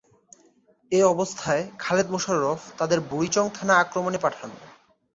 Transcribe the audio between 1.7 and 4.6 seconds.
খালেদ মোশাররফ তাঁদের বুড়িচং থানা আক্রমণে পাঠান।